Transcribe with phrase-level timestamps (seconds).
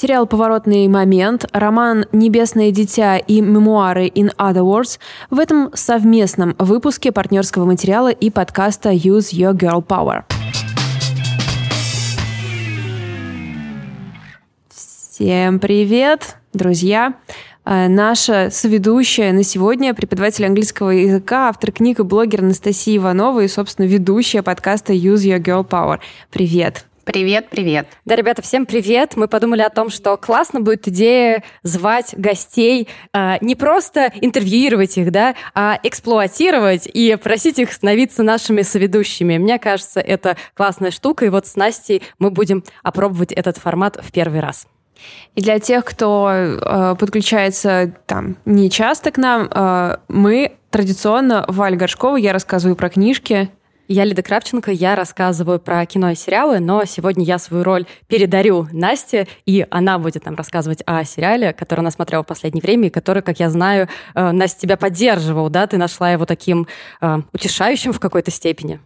[0.00, 7.10] Сериал «Поворотный момент», роман «Небесное дитя» и мемуары «In Other Words» в этом совместном выпуске
[7.10, 10.22] партнерского материала и подкаста «Use Your Girl Power».
[14.70, 17.14] Всем привет, друзья!
[17.64, 23.48] Э, наша соведущая на сегодня, преподаватель английского языка, автор книг и блогер Анастасия Иванова и,
[23.48, 25.98] собственно, ведущая подкаста Use Your Girl Power.
[26.30, 26.87] Привет!
[27.08, 27.88] Привет, привет.
[28.04, 29.16] Да, ребята, всем привет.
[29.16, 35.10] Мы подумали о том, что классно будет идея звать гостей, э, не просто интервьюировать их,
[35.10, 39.38] да, а эксплуатировать и просить их становиться нашими соведущими.
[39.38, 44.12] Мне кажется, это классная штука, и вот с Настей мы будем опробовать этот формат в
[44.12, 44.66] первый раз.
[45.34, 51.76] И для тех, кто э, подключается там не часто к нам, э, мы традиционно Валь
[51.76, 53.48] Горшкова, я рассказываю про книжки,
[53.88, 58.68] я Лида Кравченко, я рассказываю про кино и сериалы, но сегодня я свою роль передарю
[58.72, 62.90] Насте, и она будет нам рассказывать о сериале, который она смотрела в последнее время, и
[62.90, 66.68] который, как я знаю, э, Настя тебя поддерживал, да, ты нашла его таким
[67.00, 68.80] э, утешающим в какой-то степени.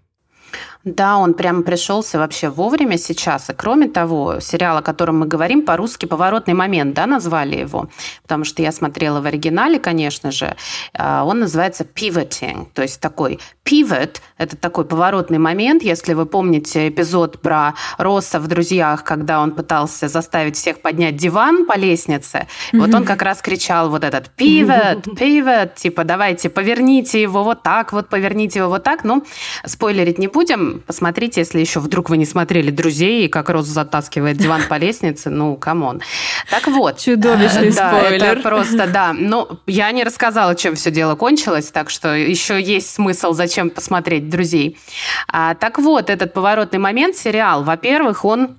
[0.85, 3.51] Да, он прямо пришелся вообще вовремя сейчас.
[3.51, 7.89] И кроме того, сериал, о котором мы говорим, по-русски «Поворотный момент», да, назвали его,
[8.23, 10.57] потому что я смотрела в оригинале, конечно же.
[10.95, 15.83] А, он называется «Pivoting», то есть такой pivot– это такой поворотный момент.
[15.83, 21.65] Если вы помните эпизод про Росса в «Друзьях», когда он пытался заставить всех поднять диван
[21.65, 22.81] по лестнице, mm-hmm.
[22.81, 27.93] вот он как раз кричал вот этот pivot, pivot, типа давайте поверните его вот так,
[27.93, 29.05] вот поверните его вот так.
[29.05, 29.25] Ну,
[29.65, 34.37] спойлерить не будем, посмотрите, если еще вдруг вы не смотрели «Друзей», и как Росс затаскивает
[34.37, 36.01] диван по лестнице, ну, come on.
[36.51, 36.99] Так вот.
[36.99, 38.25] Чудовищный да, спойлер.
[38.25, 39.13] это просто, да.
[39.13, 44.29] Но я не рассказала, чем все дело кончилось, так что еще есть смысл, зачем посмотреть
[44.29, 44.79] «Друзей».
[45.29, 48.57] А, так вот, этот поворотный момент, сериал, во-первых, он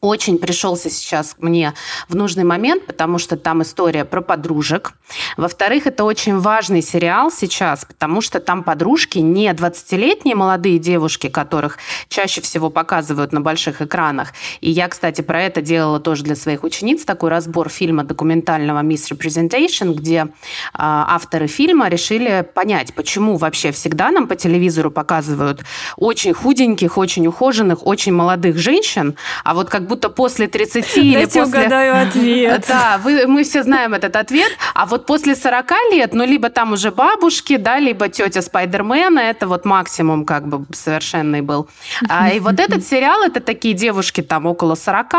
[0.00, 1.74] очень пришелся сейчас мне
[2.08, 4.92] в нужный момент, потому что там история про подружек.
[5.36, 11.78] Во-вторых, это очень важный сериал сейчас, потому что там подружки не 20-летние молодые девушки, которых
[12.08, 14.32] чаще всего показывают на больших экранах.
[14.60, 19.94] И я, кстати, про это делала тоже для своих учениц такой разбор фильма документального Misrepresentation,
[19.94, 20.26] где э,
[20.74, 25.64] авторы фильма решили понять, почему вообще всегда нам по телевизору показывают
[25.96, 31.40] очень худеньких, очень ухоженных, очень молодых женщин, а вот как будто после 30 или Дайте
[31.40, 31.60] после...
[31.60, 32.64] угадаю ответ.
[32.68, 34.52] Да, вы, мы все знаем этот ответ.
[34.74, 39.46] А вот после 40 лет, ну, либо там уже бабушки, да, либо тетя Спайдермена, это
[39.46, 41.68] вот максимум как бы совершенный был.
[42.06, 45.14] А, и вот этот сериал, это такие девушки там около 40,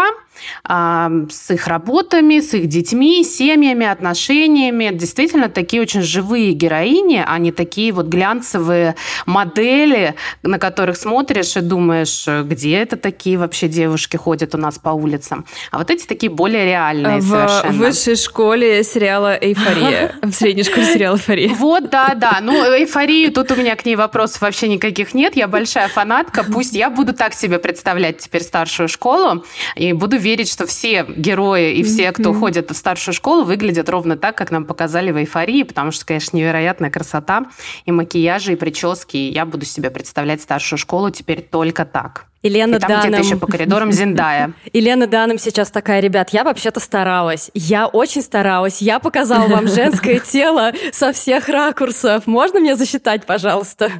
[0.67, 4.89] с их работами, с их детьми, семьями, отношениями.
[4.93, 8.95] Действительно, такие очень живые героини, а не такие вот глянцевые
[9.25, 14.89] модели, на которых смотришь и думаешь, где это такие вообще девушки ходят у нас по
[14.89, 15.45] улицам.
[15.71, 17.73] А вот эти такие более реальные в совершенно.
[17.73, 20.15] В высшей школе сериала «Эйфория».
[20.21, 21.49] В средней школе сериала «Эйфория».
[21.49, 22.39] Вот, да, да.
[22.41, 25.35] Ну, «Эйфорию» тут у меня к ней вопросов вообще никаких нет.
[25.35, 26.43] Я большая фанатка.
[26.43, 29.43] Пусть я буду так себе представлять теперь старшую школу
[29.75, 32.39] и буду верить, что все герои и все, кто mm-hmm.
[32.39, 36.35] ходят в старшую школу, выглядят ровно так, как нам показали в «Эйфории», потому что, конечно,
[36.37, 37.45] невероятная красота
[37.85, 39.17] и макияжи, и прически.
[39.17, 42.25] И я буду себе представлять старшую школу теперь только так.
[42.43, 43.07] Елена и там Даном.
[43.07, 44.53] где-то еще по коридорам Зиндая.
[44.73, 47.49] Елена Даном сейчас такая, ребят, я вообще-то старалась.
[47.53, 48.81] Я очень старалась.
[48.81, 52.27] Я показала вам женское тело со всех ракурсов.
[52.27, 53.91] Можно мне засчитать, пожалуйста?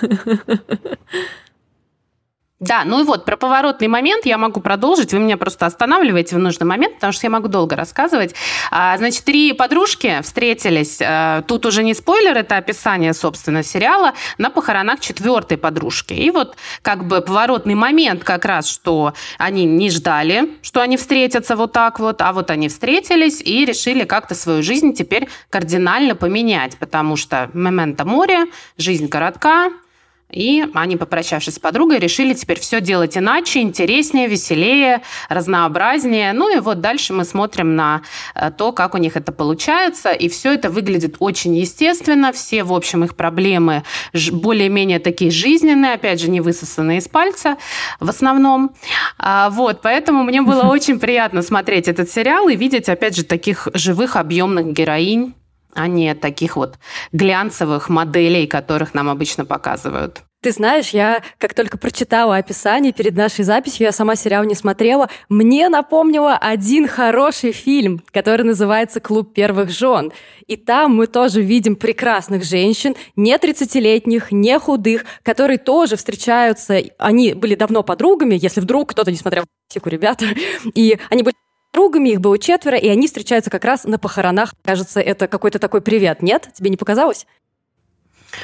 [2.60, 5.12] Да, ну и вот про поворотный момент я могу продолжить.
[5.12, 8.34] Вы меня просто останавливаете в нужный момент, потому что я могу долго рассказывать.
[8.70, 11.00] А, значит, три подружки встретились.
[11.02, 16.14] А, тут уже не спойлер, это описание, собственно, сериала на похоронах четвертой подружки.
[16.14, 21.56] И вот как бы поворотный момент как раз, что они не ждали, что они встретятся
[21.56, 26.78] вот так вот, а вот они встретились и решили как-то свою жизнь теперь кардинально поменять,
[26.78, 28.46] потому что момента море,
[28.78, 29.70] жизнь коротка,
[30.34, 36.32] и они, попрощавшись с подругой, решили теперь все делать иначе, интереснее, веселее, разнообразнее.
[36.32, 38.02] Ну и вот дальше мы смотрим на
[38.34, 40.10] э, то, как у них это получается.
[40.10, 42.32] И все это выглядит очень естественно.
[42.32, 43.84] Все, в общем, их проблемы
[44.32, 47.56] более-менее такие жизненные, опять же, не высосанные из пальца
[48.00, 48.74] в основном.
[49.18, 53.68] А, вот, поэтому мне было очень приятно смотреть этот сериал и видеть, опять же, таких
[53.72, 55.34] живых, объемных героинь
[55.74, 56.78] а не таких вот
[57.12, 60.22] глянцевых моделей, которых нам обычно показывают.
[60.44, 65.08] Ты знаешь, я как только прочитала описание перед нашей записью, я сама сериал не смотрела,
[65.30, 70.12] мне напомнило один хороший фильм, который называется «Клуб первых жен».
[70.46, 76.78] И там мы тоже видим прекрасных женщин, не 30-летних, не худых, которые тоже встречаются.
[76.98, 80.26] Они были давно подругами, если вдруг кто-то не смотрел «Психу, ребята»,
[80.74, 81.36] и они были
[81.74, 84.54] подругами, их было четверо, и они встречаются как раз на похоронах.
[84.62, 86.48] Кажется, это какой-то такой привет, нет?
[86.54, 87.26] Тебе не показалось?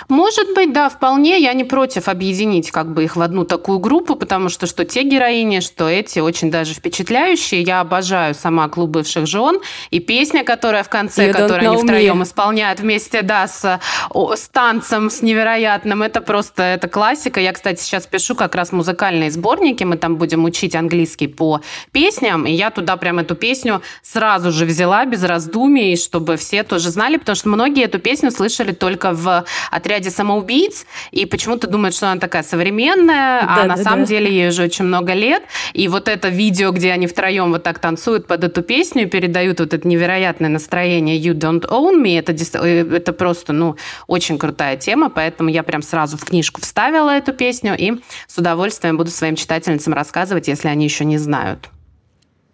[0.08, 1.40] Может быть, да, вполне.
[1.40, 5.02] Я не против объединить как бы их в одну такую группу, потому что что те
[5.02, 7.62] героини, что эти очень даже впечатляющие.
[7.62, 9.60] Я обожаю сама «Клуб бывших жен».
[9.90, 12.24] И песня, которая в конце, you которую они втроем me.
[12.24, 13.80] исполняют вместе, да, с,
[14.14, 17.40] с танцем, с невероятным, это просто, это классика.
[17.40, 21.60] Я, кстати, сейчас пишу как раз музыкальные сборники, мы там будем учить английский по
[21.92, 26.90] песням, и я туда прям эту песню сразу же взяла без раздумий, чтобы все тоже
[26.90, 29.44] знали, потому что многие эту песню слышали только в
[29.90, 34.00] отряде самоубийц, и почему-то думают, что она такая современная, а да, а на да, самом
[34.00, 34.06] да.
[34.06, 35.42] деле ей уже очень много лет.
[35.72, 39.58] И вот это видео, где они втроем вот так танцуют под эту песню и передают
[39.58, 43.76] вот это невероятное настроение You Don't Own Me, это, э, это просто, ну,
[44.06, 48.96] очень крутая тема, поэтому я прям сразу в книжку вставила эту песню и с удовольствием
[48.96, 51.68] буду своим читательницам рассказывать, если они еще не знают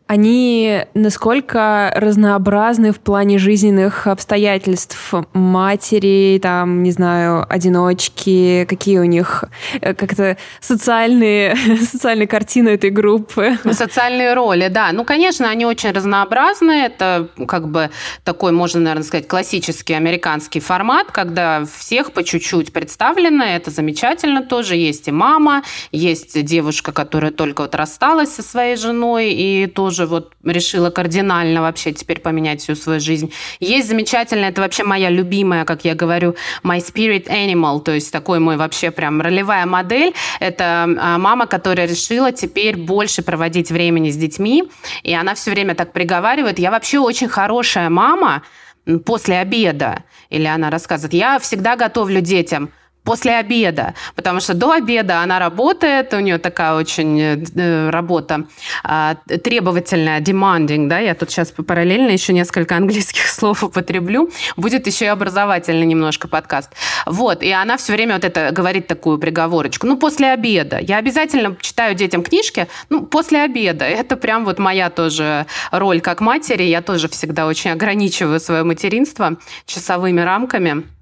[0.06, 9.44] они насколько разнообразны в плане жизненных обстоятельств матери, там, не знаю, одиночки, какие у них
[9.80, 11.56] э, как-то социальные,
[11.90, 13.58] социальные картины этой группы.
[13.72, 14.92] Социальные роли, да.
[14.92, 16.72] Ну, конечно, они очень разнообразны.
[16.72, 17.90] Это как бы
[18.22, 23.44] такой, можно, наверное, сказать, классический американский формат, когда всех по чуть-чуть представлено.
[23.44, 24.76] Это замечательно тоже.
[24.76, 30.06] Есть и мама, есть девушка, которая только вот рассталась со своей женой и тоже тоже
[30.06, 33.32] вот решила кардинально вообще теперь поменять всю свою жизнь.
[33.60, 38.38] Есть замечательная, это вообще моя любимая, как я говорю, my spirit animal, то есть такой
[38.38, 40.12] мой вообще прям ролевая модель.
[40.40, 44.64] Это а, мама, которая решила теперь больше проводить времени с детьми,
[45.02, 48.42] и она все время так приговаривает, я вообще очень хорошая мама
[49.04, 50.02] после обеда.
[50.30, 52.68] Или она рассказывает, я всегда готовлю детям–
[53.06, 58.46] после обеда, потому что до обеда она работает, у нее такая очень э, работа
[58.84, 65.04] э, требовательная, demanding, да, я тут сейчас параллельно еще несколько английских слов употреблю, будет еще
[65.06, 66.72] и образовательный немножко подкаст.
[67.06, 70.78] Вот, и она все время вот это говорит такую приговорочку, ну, после обеда.
[70.80, 73.84] Я обязательно читаю детям книжки, ну, после обеда.
[73.84, 79.36] Это прям вот моя тоже роль как матери, я тоже всегда очень ограничиваю свое материнство
[79.64, 80.95] часовыми рамками.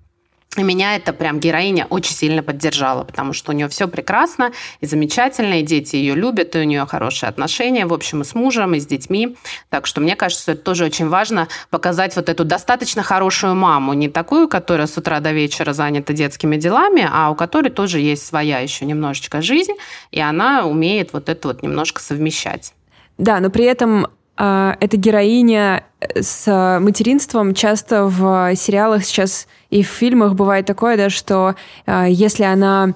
[0.56, 4.86] И меня это прям героиня очень сильно поддержала, потому что у нее все прекрасно и
[4.86, 8.74] замечательно, и дети ее любят, и у нее хорошие отношения, в общем, и с мужем,
[8.74, 9.36] и с детьми.
[9.68, 14.08] Так что мне кажется, это тоже очень важно показать вот эту достаточно хорошую маму, не
[14.08, 18.60] такую, которая с утра до вечера занята детскими делами, а у которой тоже есть своя
[18.60, 19.72] еще немножечко жизнь,
[20.12, 22.74] и она умеет вот это вот немножко совмещать.
[23.18, 29.86] Да, но при этом эта героиня э, с материнством часто в сериалах сейчас и в
[29.86, 31.54] фильмах бывает такое, да, что
[31.86, 32.94] а, если она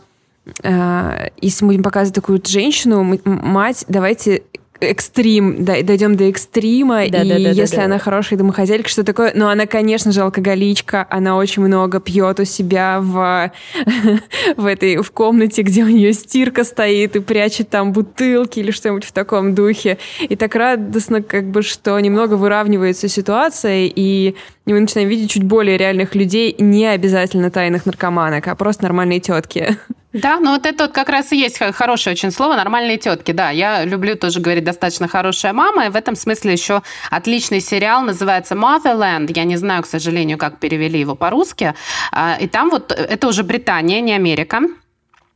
[0.64, 4.42] а, если мы будем показывать такую женщину, мать, давайте
[4.80, 7.84] экстрим, дойдем до экстрима, да, и да, да, если да, да.
[7.86, 12.44] она хорошая домохозяйка, что такое, но она, конечно же, алкоголичка, она очень много пьет у
[12.44, 13.52] себя в,
[14.56, 19.04] в этой, в комнате, где у нее стирка стоит, и прячет там бутылки или что-нибудь
[19.04, 19.98] в таком духе.
[20.20, 24.34] И так радостно, как бы, что немного выравнивается ситуация, и
[24.72, 29.78] мы начинаем видеть чуть более реальных людей, не обязательно тайных наркоманок, а просто нормальные тетки.
[30.14, 33.32] Да, ну вот это вот как раз и есть хорошее очень слово «нормальные тетки».
[33.32, 38.02] Да, я люблю тоже говорить «достаточно хорошая мама», и в этом смысле еще отличный сериал
[38.02, 39.30] называется «Motherland».
[39.34, 41.74] Я не знаю, к сожалению, как перевели его по-русски.
[42.10, 44.62] А, и там вот, это уже Британия, не Америка.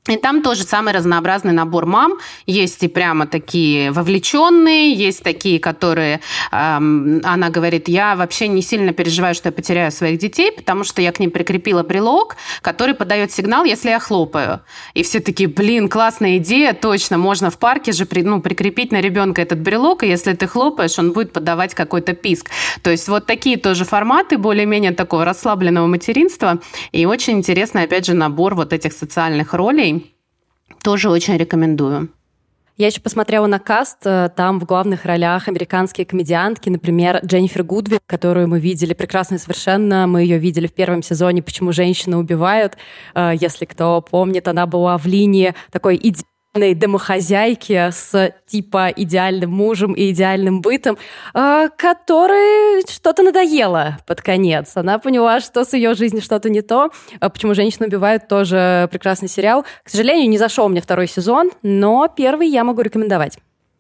[0.09, 2.15] И там тоже самый разнообразный набор мам.
[2.45, 8.93] Есть и прямо такие вовлеченные, есть такие, которые, эм, она говорит, я вообще не сильно
[8.93, 13.31] переживаю, что я потеряю своих детей, потому что я к ним прикрепила брелок, который подает
[13.31, 14.63] сигнал, если я хлопаю.
[14.95, 19.01] И все такие, блин, классная идея, точно, можно в парке же при, ну, прикрепить на
[19.01, 22.51] ребенка этот брелок, и если ты хлопаешь, он будет подавать какой-то писк.
[22.83, 26.59] То есть вот такие тоже форматы более-менее такого расслабленного материнства.
[26.91, 29.92] И очень интересный, опять же, набор вот этих социальных ролей,
[30.83, 32.09] тоже очень рекомендую.
[32.79, 37.99] Я еще посмотрела на каст, э, там в главных ролях американские комедиантки, например, Дженнифер Гудви,
[38.07, 40.07] которую мы видели прекрасно совершенно.
[40.07, 42.79] Мы ее видели в первом сезоне «Почему женщины убивают».
[43.15, 49.95] Э, если кто помнит, она была в линии такой идеальной домохозяйки с типа идеальным мужем
[49.95, 50.99] и идеальным бытом,
[51.35, 54.73] э, которой что-то надоело под конец.
[54.77, 56.91] Она поняла, что с ее жизнью что-то не то.
[57.21, 59.65] А почему женщины убивают тоже прекрасный сериал.
[59.83, 63.39] К сожалению, не зашел мне второй сезон, но первый я могу рекомендовать.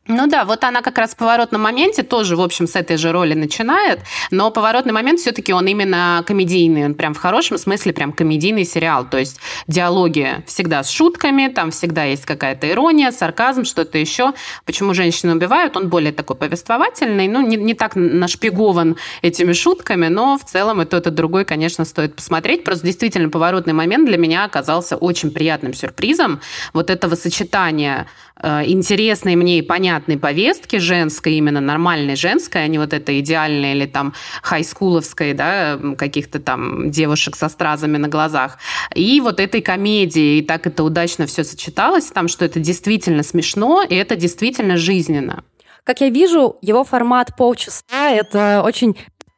[0.08, 3.12] Ну да, вот она как раз в поворотном моменте тоже, в общем, с этой же
[3.12, 4.00] роли начинает,
[4.32, 9.08] но поворотный момент все-таки он именно комедийный, он прям в хорошем смысле прям комедийный сериал,
[9.08, 14.32] то есть диалоги всегда с шутками, там всегда есть какая-то ирония, сарказм, что-то еще.
[14.64, 15.76] Почему женщины убивают?
[15.76, 20.84] Он более такой повествовательный, ну не, не так нашпигован этими шутками, но в целом и
[20.84, 22.64] тот, и другой, конечно, стоит посмотреть.
[22.64, 26.40] Просто действительно поворотный момент для меня оказался очень приятным сюрпризом.
[26.72, 28.08] Вот этого сочетания
[28.42, 33.72] Э, интересной мне и понятной повестки женской, именно нормальной женской, а не вот этой идеальной
[33.72, 38.58] или там хайскуловской, да, каких-то там девушек со стразами на глазах.
[38.94, 43.82] И вот этой комедии, и так это удачно все сочеталось там, что это действительно смешно,
[43.82, 45.44] и это действительно жизненно.
[45.84, 48.96] Как я вижу, его формат полчаса— это очень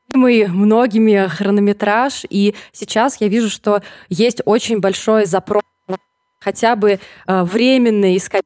[0.08, 5.62] любимый многими хронометраж, и сейчас я вижу, что есть очень большой запрос
[6.40, 8.42] хотя бы э, временно искать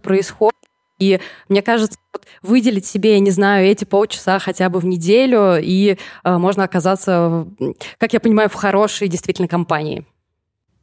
[0.00, 0.57] происходит.
[0.98, 5.58] И мне кажется, вот выделить себе, я не знаю, эти полчаса хотя бы в неделю,
[5.60, 7.46] и э, можно оказаться,
[7.98, 10.04] как я понимаю, в хорошей действительно компании.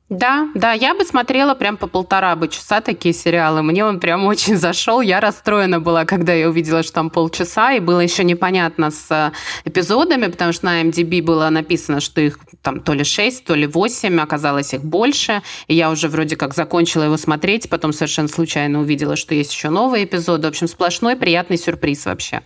[0.10, 3.64] Да, да, я бы смотрела прям по полтора бы часа такие сериалы.
[3.64, 5.02] Мне он прям очень зашел.
[5.02, 9.32] Я расстроена была, когда я увидела, что там полчаса, и было еще непонятно с э,
[9.68, 13.66] эпизодами, потому что на MDB было написано, что их там то ли 6, то ли
[13.66, 15.42] 8, оказалось их больше.
[15.68, 19.70] И я уже вроде как закончила его смотреть, потом совершенно случайно увидела, что есть еще
[19.70, 20.48] новые эпизоды.
[20.48, 22.42] В общем, сплошной приятный сюрприз вообще.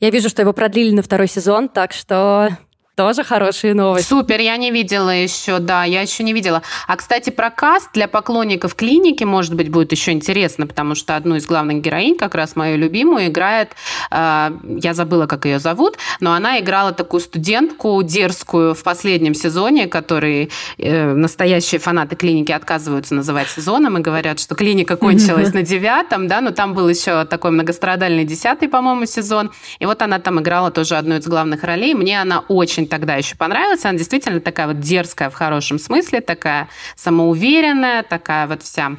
[0.00, 2.58] Я вижу, что его продлили на второй сезон, так что
[2.94, 4.08] тоже хорошие новости.
[4.08, 6.62] Супер, я не видела еще, да, я еще не видела.
[6.86, 11.34] А, кстати, про каст для поклонников клиники, может быть, будет еще интересно, потому что одну
[11.36, 13.72] из главных героинь, как раз мою любимую, играет,
[14.10, 19.88] э, я забыла, как ее зовут, но она играла такую студентку дерзкую в последнем сезоне,
[19.88, 26.28] который э, настоящие фанаты клиники отказываются называть сезоном и говорят, что клиника кончилась на девятом,
[26.28, 29.50] да, но там был еще такой многострадальный десятый, по-моему, сезон.
[29.80, 31.94] И вот она там играла тоже одну из главных ролей.
[31.94, 33.84] Мне она очень очень тогда еще понравилась.
[33.84, 38.96] Она действительно такая вот дерзкая в хорошем смысле, такая самоуверенная, такая вот вся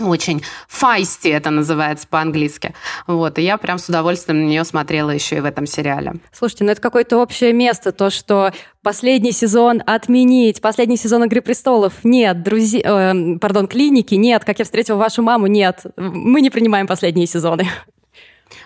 [0.00, 2.74] очень файсти это называется по-английски.
[3.06, 6.14] Вот, и я прям с удовольствием на нее смотрела еще и в этом сериале.
[6.32, 8.52] Слушайте, ну это какое-то общее место, то, что
[8.82, 14.64] последний сезон отменить, последний сезон «Игры престолов» нет, друзья, э, пардон, клиники нет, как я
[14.64, 17.68] встретила вашу маму нет, мы не принимаем последние сезоны.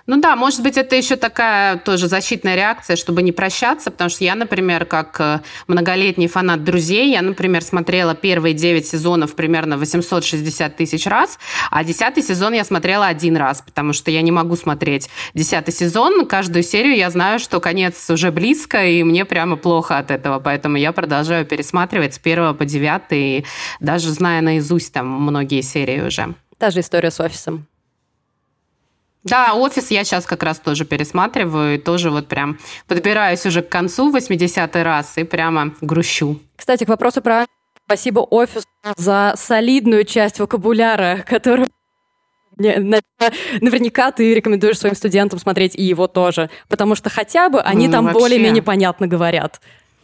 [0.07, 4.23] Ну да, может быть, это еще такая тоже защитная реакция, чтобы не прощаться, потому что
[4.23, 10.77] я, например, как э, многолетний фанат «Друзей», я, например, смотрела первые 9 сезонов примерно 860
[10.77, 11.41] тысяч раз,
[11.73, 16.25] а десятый сезон я смотрела один раз, потому что я не могу смотреть десятый сезон.
[16.27, 20.77] Каждую серию я знаю, что конец уже близко, и мне прямо плохо от этого, поэтому
[20.77, 23.45] я продолжаю пересматривать с первого по девятый,
[23.81, 26.35] даже зная наизусть там многие серии уже.
[26.59, 27.67] Та же история с офисом.
[29.27, 33.69] Да, офис я сейчас как раз тоже пересматриваю и тоже вот прям подбираюсь уже к
[33.69, 36.39] концу 80-й раз и прямо грущу.
[36.57, 37.47] Кстати, к вопросу про
[37.85, 38.67] спасибо офису
[38.97, 41.69] за солидную часть вокабуляра, которую
[42.59, 47.93] Наверняка ты рекомендуешь своим студентам смотреть и его тоже, потому что хотя бы они ну,
[47.93, 49.61] там более-менее понятно говорят.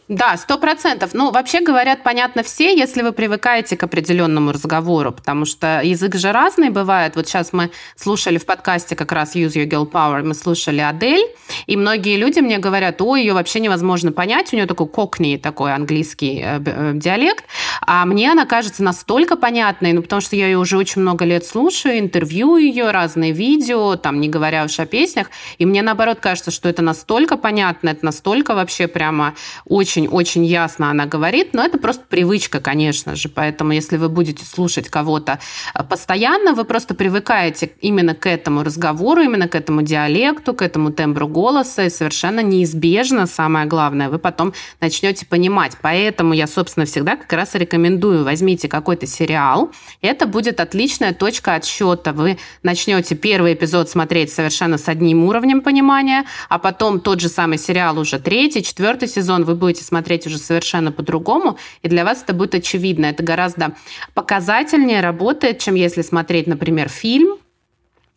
[0.09, 1.13] Да, сто процентов.
[1.13, 6.33] Ну, вообще говорят, понятно все, если вы привыкаете к определенному разговору, потому что язык же
[6.33, 7.15] разный бывает.
[7.15, 11.25] Вот сейчас мы слушали в подкасте как раз Use Your Girl Power, мы слушали Адель,
[11.67, 15.73] и многие люди мне говорят, ой, ее вообще невозможно понять, у нее такой кокни, такой
[15.73, 17.45] английский э, э, диалект,
[17.81, 21.45] а мне она кажется настолько понятной, ну, потому что я ее уже очень много лет
[21.45, 25.29] слушаю, интервью ее, разные видео, там, не говоря уж о песнях,
[25.59, 29.33] и мне, наоборот, кажется, что это настолько понятно, это настолько вообще прямо
[29.65, 33.29] очень очень-очень ясно она говорит, но это просто привычка, конечно же.
[33.29, 35.39] Поэтому если вы будете слушать кого-то
[35.73, 40.91] э, постоянно, вы просто привыкаете именно к этому разговору, именно к этому диалекту, к этому
[40.91, 45.73] тембру голоса, и совершенно неизбежно, самое главное, вы потом начнете понимать.
[45.81, 49.71] Поэтому я, собственно, всегда как раз рекомендую, возьмите какой-то сериал,
[50.01, 52.13] это будет отличная точка отсчета.
[52.13, 57.59] Вы начнете первый эпизод смотреть совершенно с одним уровнем понимания, а потом тот же самый
[57.59, 62.23] сериал уже третий, четвертый сезон вы будете будете смотреть уже совершенно по-другому, и для вас
[62.23, 63.07] это будет очевидно.
[63.07, 63.75] Это гораздо
[64.13, 67.37] показательнее работает, чем если смотреть, например, фильм,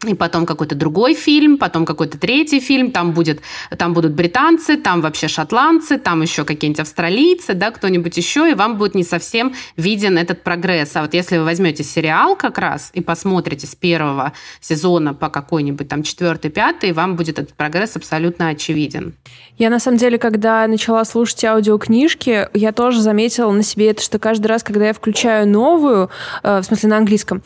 [0.06, 3.40] и потом какой-то другой фильм, потом какой-то третий фильм, там, будет,
[3.76, 8.76] там будут британцы, там вообще шотландцы, там еще какие-нибудь австралийцы, да, кто-нибудь еще, и вам
[8.76, 10.94] будет не совсем виден этот прогресс.
[10.94, 15.88] А вот если вы возьмете сериал как раз и посмотрите с первого сезона по какой-нибудь
[15.88, 19.14] там четвертый, пятый, вам будет этот прогресс абсолютно очевиден.
[19.58, 24.18] Я, на самом деле, когда начала слушать аудиокнижки, я тоже заметила на себе это, что
[24.18, 26.10] каждый раз, когда я включаю новую,
[26.42, 27.42] э, в смысле на английском,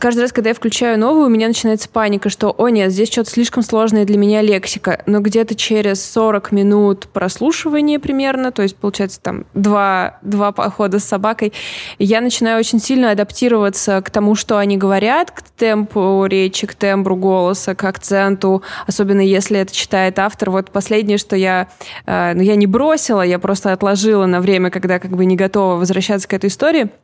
[0.00, 3.30] каждый раз, когда я включаю новую, у меня начинается паника, что, о нет, здесь что-то
[3.30, 5.02] слишком сложное для меня лексика.
[5.04, 11.04] Но где-то через 40 минут прослушивания примерно, то есть, получается, там два, два похода с
[11.04, 11.52] собакой,
[11.98, 17.16] я начинаю очень сильно адаптироваться к тому, что они говорят, к темпу речи, к тембру
[17.16, 20.48] голоса, к акценту, особенно если это читает автор.
[20.48, 21.68] Вот последнее, что я,
[22.06, 25.74] э, ну, я не бросила, я просто отложила на время, когда как бы не готова
[25.74, 26.88] возвращаться к этой истории–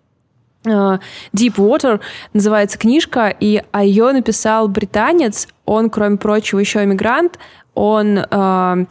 [0.66, 2.00] Deep Water
[2.32, 5.48] называется книжка, и а ее написал британец.
[5.64, 7.38] Он, кроме прочего, еще иммигрант.
[7.74, 8.86] Он, э,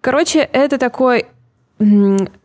[0.00, 1.26] короче, это такой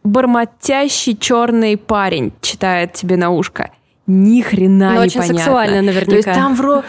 [0.04, 3.72] бормотящий черный парень читает тебе на ушко.
[4.08, 6.10] Ни хрена Но не очень сексуально наверняка.
[6.10, 6.84] То есть там вро...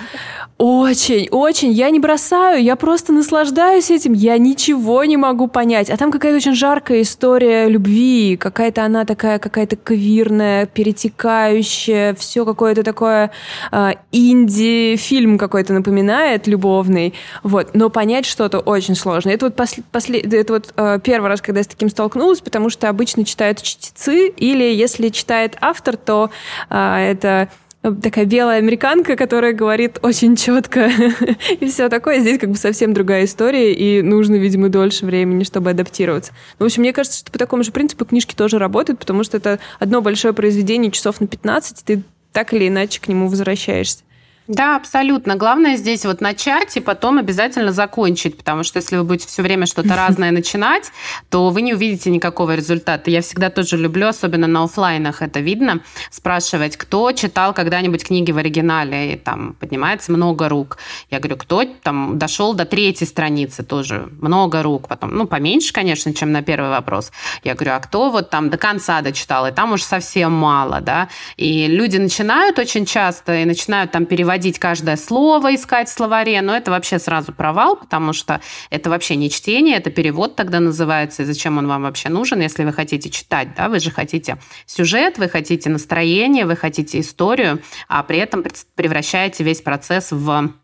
[0.60, 1.72] Очень, очень.
[1.72, 4.12] Я не бросаю, я просто наслаждаюсь этим.
[4.12, 5.88] Я ничего не могу понять.
[5.88, 8.36] А там какая-то очень жаркая история любви.
[8.36, 12.12] Какая-то она такая, какая-то квирная, перетекающая.
[12.12, 13.30] Все какое-то такое
[13.72, 17.14] э, инди-фильм какой-то напоминает, любовный.
[17.42, 17.70] Вот.
[17.72, 19.30] Но понять что-то очень сложно.
[19.30, 22.68] Это вот, после, после, это вот э, первый раз, когда я с таким столкнулась, потому
[22.68, 26.28] что обычно читают чтецы, или если читает автор, то
[26.68, 27.48] э, это
[27.82, 30.90] такая белая американка, которая говорит очень четко
[31.60, 32.20] и все такое.
[32.20, 36.32] Здесь как бы совсем другая история, и нужно, видимо, дольше времени, чтобы адаптироваться.
[36.58, 39.36] Ну, в общем, мне кажется, что по такому же принципу книжки тоже работают, потому что
[39.38, 44.04] это одно большое произведение часов на 15, ты так или иначе к нему возвращаешься.
[44.50, 45.36] Да, абсолютно.
[45.36, 49.64] Главное здесь вот начать и потом обязательно закончить, потому что если вы будете все время
[49.64, 50.90] что-то разное начинать,
[51.28, 53.12] то вы не увидите никакого результата.
[53.12, 58.38] Я всегда тоже люблю, особенно на офлайнах это видно, спрашивать, кто читал когда-нибудь книги в
[58.38, 60.78] оригинале, и там поднимается много рук.
[61.12, 66.12] Я говорю, кто там дошел до третьей страницы, тоже много рук, потом, ну, поменьше, конечно,
[66.12, 67.12] чем на первый вопрос.
[67.44, 71.08] Я говорю, а кто вот там до конца дочитал, и там уж совсем мало, да.
[71.36, 76.40] И люди начинают очень часто и начинают там переводить переводить каждое слово, искать в словаре,
[76.40, 81.22] но это вообще сразу провал, потому что это вообще не чтение, это перевод тогда называется,
[81.22, 85.18] и зачем он вам вообще нужен, если вы хотите читать, да, вы же хотите сюжет,
[85.18, 88.42] вы хотите настроение, вы хотите историю, а при этом
[88.74, 90.54] превращаете весь процесс в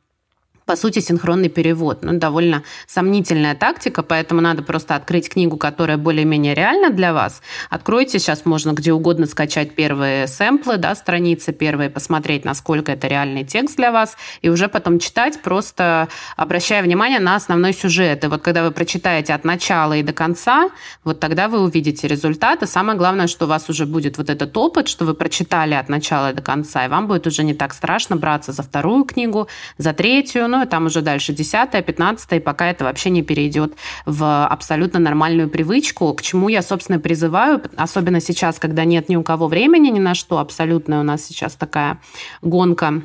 [0.67, 2.03] по сути, синхронный перевод.
[2.03, 7.41] Ну, довольно сомнительная тактика, поэтому надо просто открыть книгу, которая более-менее реальна для вас.
[7.71, 13.45] Откройте, сейчас можно где угодно скачать первые сэмплы, да, страницы первые, посмотреть, насколько это реальный
[13.45, 18.25] текст для вас, и уже потом читать, просто обращая внимание на основной сюжет.
[18.25, 20.71] И вот когда вы прочитаете от начала и до конца,
[21.05, 22.65] вот тогда вы увидите результат.
[22.65, 25.89] И самое главное, что у вас уже будет вот этот опыт, что вы прочитали от
[25.89, 29.47] начала и до конца, и вам будет уже не так страшно браться за вторую книгу,
[29.79, 34.47] за третью, ну и там уже дальше 10 15 пока это вообще не перейдет в
[34.47, 39.49] абсолютно нормальную привычку, к чему я, собственно, призываю, особенно сейчас, когда нет ни у кого
[39.49, 42.01] времени ни на что, абсолютно у нас сейчас такая
[42.43, 43.03] гонка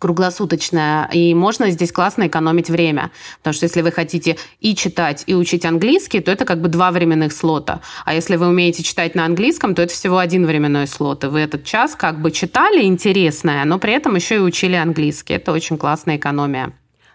[0.00, 3.12] круглосуточная, и можно здесь классно экономить время.
[3.38, 6.90] Потому что если вы хотите и читать, и учить английский, то это как бы два
[6.90, 7.82] временных слота.
[8.04, 11.22] А если вы умеете читать на английском, то это всего один временной слот.
[11.22, 15.34] И вы этот час как бы читали интересное, но при этом еще и учили английский.
[15.34, 16.72] Это очень классная экономия.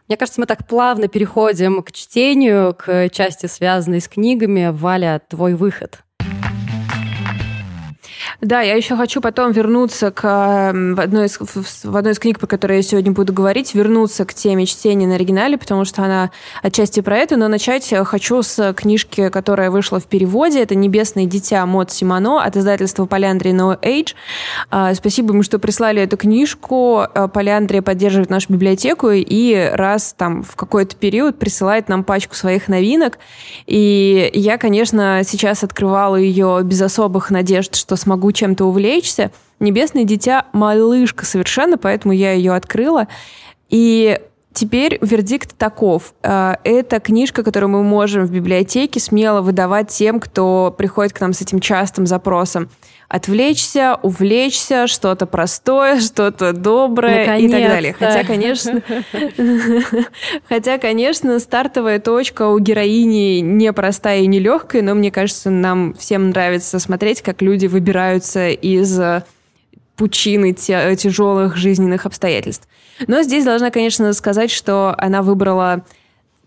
[0.07, 4.69] Мне кажется, мы так плавно переходим к чтению, к части, связанной с книгами.
[4.71, 6.04] Валя, твой выход.
[8.41, 10.21] Да, я еще хочу потом вернуться к
[10.73, 11.39] в одной, из,
[11.83, 15.15] в одной из книг, по которой я сегодня буду говорить, вернуться к теме чтения на
[15.15, 20.05] оригинале, потому что она отчасти про это, но начать хочу с книжки, которая вышла в
[20.05, 20.61] переводе.
[20.61, 24.13] Это «Небесное дитя» Мод Симоно от издательства Поляндрия No Age.
[24.69, 26.99] А, спасибо им, что прислали эту книжку.
[27.01, 32.67] А, Поляндрия поддерживает нашу библиотеку и раз там в какой-то период присылает нам пачку своих
[32.67, 33.19] новинок.
[33.65, 39.31] И я, конечно, сейчас открывала ее без особых надежд, что смогу могу чем-то увлечься.
[39.59, 43.07] «Небесное дитя»— малышка совершенно, поэтому я ее открыла.
[43.69, 44.19] И
[44.53, 46.13] Теперь вердикт таков.
[46.23, 51.33] Э, это книжка, которую мы можем в библиотеке смело выдавать тем, кто приходит к нам
[51.33, 52.69] с этим частым запросом.
[53.07, 57.95] Отвлечься, увлечься, что-то простое, что-то доброе и так далее.
[57.97, 58.81] Хотя, конечно,
[60.49, 66.79] хотя, конечно, стартовая точка у героини непростая и нелегкая, но мне кажется, нам всем нравится
[66.79, 68.99] смотреть, как люди выбираются из
[69.95, 72.67] пучины тяжелых жизненных обстоятельств.
[73.07, 75.83] Но здесь должна, конечно, сказать, что она выбрала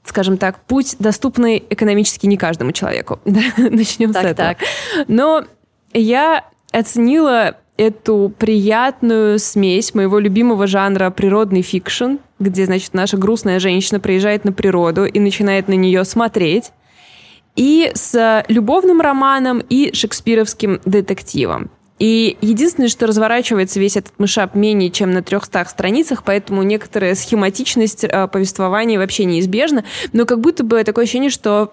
[0.04, 3.20] скажем так, путь, доступный экономически не каждому человеку.
[3.24, 4.48] Начнем так, с этого.
[4.48, 4.58] Так.
[5.06, 5.44] Но
[5.92, 14.00] я оценила эту приятную смесь моего любимого жанра природный fiction, где, значит, наша грустная женщина
[14.00, 16.72] приезжает на природу и начинает на нее смотреть,
[17.54, 21.70] и с любовным романом и шекспировским детективом.
[21.98, 28.04] И единственное, что разворачивается весь этот мышап менее чем на 300 страницах, поэтому некоторая схематичность
[28.04, 31.72] э, повествования вообще неизбежна, но как будто бы такое ощущение, что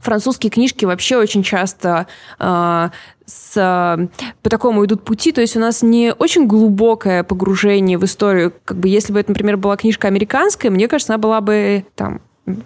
[0.00, 2.06] французские книжки вообще очень часто
[2.38, 2.88] э,
[3.26, 4.08] с,
[4.42, 8.78] по такому идут пути, то есть у нас не очень глубокое погружение в историю, как
[8.78, 12.20] бы если бы это, например, была книжка американская, мне кажется, она была бы там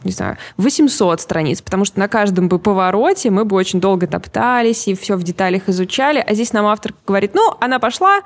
[0.04, 4.86] не знаю, 800 страниц, потому что на каждом бы повороте мы бы очень долго топтались
[4.88, 8.20] и все в деталях изучали, а здесь нам автор говорит, ну, она пошла,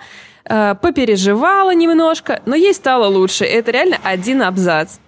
[0.44, 3.44] э, попереживала немножко, но ей стало лучше.
[3.44, 4.98] Это реально один абзац.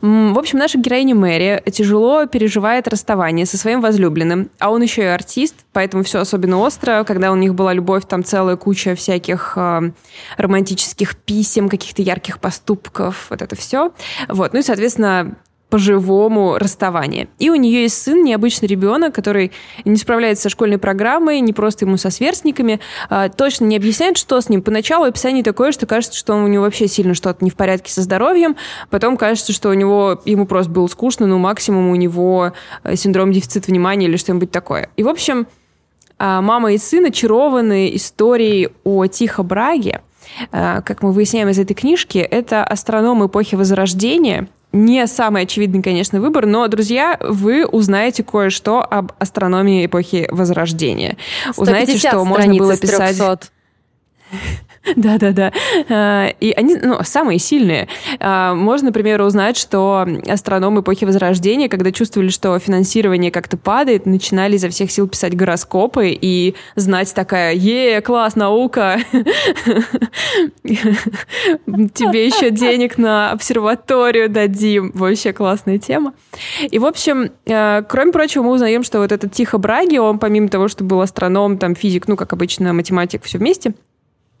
[0.00, 5.06] В общем, наша героиня Мэри тяжело переживает расставание со своим возлюбленным, а он еще и
[5.06, 7.04] артист, поэтому все особенно остро.
[7.04, 9.90] Когда у них была любовь, там целая куча всяких э,
[10.36, 13.92] романтических писем, каких-то ярких поступков, вот это все.
[14.28, 14.52] Вот.
[14.52, 15.36] Ну и, соответственно,
[15.70, 17.28] по-живому расставание.
[17.38, 19.52] И у нее есть сын, необычный ребенок, который
[19.84, 24.40] не справляется со школьной программой, не просто ему со сверстниками, а, точно не объясняет, что
[24.40, 24.62] с ним.
[24.62, 28.02] Поначалу описание такое, что кажется, что у него вообще сильно что-то не в порядке со
[28.02, 28.56] здоровьем,
[28.90, 32.52] потом кажется, что у него, ему просто было скучно, но максимум у него
[32.84, 34.90] э, синдром дефицита внимания или что-нибудь такое.
[34.96, 35.48] И, в общем,
[36.18, 40.02] а, мама и сын очарованы историей о Тихо Браге,
[40.50, 46.20] а, как мы выясняем из этой книжки, это астроном эпохи Возрождения, не самый очевидный, конечно,
[46.20, 51.16] выбор, но, друзья, вы узнаете кое-что об астрономии эпохи Возрождения.
[51.56, 53.18] Узнаете, что можно было писать...
[54.96, 55.52] Да-да-да.
[55.88, 57.88] А, и они ну, самые сильные.
[58.20, 64.56] А, можно, например, узнать, что астрономы эпохи Возрождения, когда чувствовали, что финансирование как-то падает, начинали
[64.56, 68.98] изо всех сил писать гороскопы и знать такая, е, класс, наука,
[70.62, 74.92] тебе еще денег на обсерваторию дадим.
[74.94, 76.14] Вообще классная тема.
[76.60, 80.48] И, в общем, а, кроме прочего, мы узнаем, что вот этот Тихо Браги, он помимо
[80.48, 83.74] того, что был астроном, там, физик, ну, как обычно, математик, все вместе–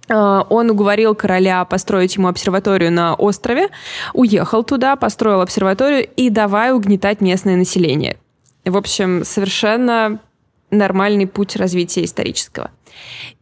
[0.08, 3.68] он уговорил короля построить ему обсерваторию на острове,
[4.12, 8.16] уехал туда, построил обсерваторию и давай угнетать местное население.
[8.64, 10.20] В общем, совершенно
[10.70, 12.70] нормальный путь развития исторического.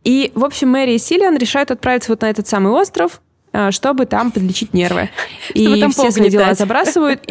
[0.02, 3.20] И, в общем, Мэри и Силиан решают отправиться вот на этот самый остров,
[3.52, 5.10] а, чтобы там подлечить нервы.
[5.54, 7.24] И там все свои дела забрасывают.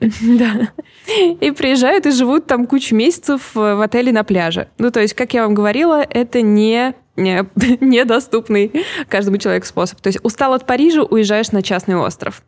[0.00, 4.68] И приезжают и живут там кучу месяцев в отеле на пляже.
[4.78, 8.72] Ну, то есть, как я вам говорила, это не, недоступный
[9.08, 10.00] каждому человеку способ.
[10.00, 12.42] То есть устал от Парижа, уезжаешь на частный остров.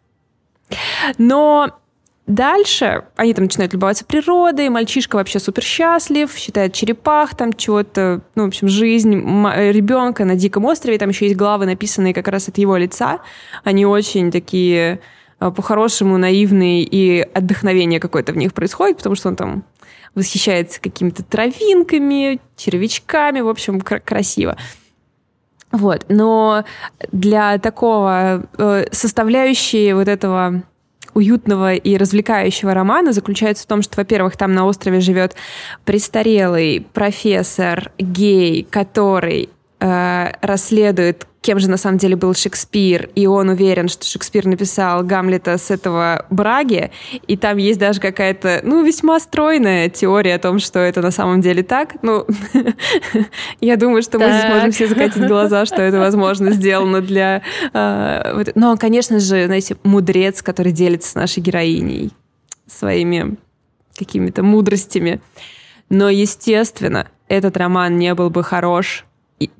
[1.19, 1.79] Но
[2.27, 8.45] дальше они там начинают любоваться природой, мальчишка вообще супер счастлив, считает черепах, там чего-то, ну,
[8.45, 12.59] в общем, жизнь ребенка на диком острове, там еще есть главы, написанные как раз от
[12.59, 13.21] его лица.
[13.63, 15.01] Они очень такие
[15.39, 19.65] а, по-хорошему наивные, и отдохновение какое-то в них происходит, потому что он там
[20.17, 24.57] восхищается какими-то травинками, червячками, в общем, кр- красиво.
[25.71, 26.65] Вот, но
[27.13, 30.63] для такого э, составляющей вот этого
[31.15, 35.35] уютного и развлекающего романа заключается в том, что, во-первых, там на острове живет
[35.85, 39.49] престарелый профессор гей, который
[39.81, 45.05] э, расследует кем же на самом деле был Шекспир, и он уверен, что Шекспир написал
[45.05, 46.91] Гамлета с этого Браги,
[47.29, 51.41] и там есть даже какая-то, ну, весьма стройная теория о том, что это на самом
[51.41, 52.03] деле так.
[52.03, 52.27] Ну,
[53.61, 57.43] я думаю, что мы здесь можем все закатить глаза, что это, возможно, сделано для...
[57.73, 62.11] Э, но, конечно же, знаете, мудрец, который делится с нашей героиней
[62.67, 63.37] своими
[63.97, 65.21] какими-то мудростями.
[65.91, 69.05] Но, естественно, этот роман не был бы хорош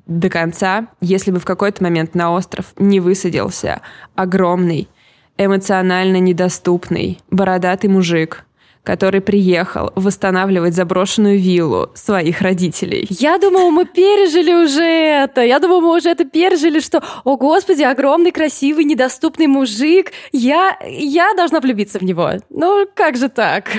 [0.05, 3.81] до конца, если бы в какой-то момент на остров не высадился
[4.15, 4.89] огромный,
[5.37, 8.45] эмоционально недоступный, бородатый мужик,
[8.87, 13.05] который приехал восстанавливать заброшенную виллу своих родителей.
[13.09, 15.41] Я думала, мы пережили уже это.
[15.41, 20.13] Я думала, мы уже это пережили, что, о господи, огромный, красивый, недоступный мужик.
[20.31, 22.31] Я, я должна влюбиться в него.
[22.49, 23.69] Ну, как же так?